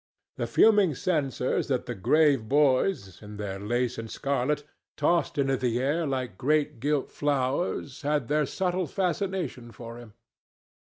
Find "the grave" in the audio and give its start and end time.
1.85-2.49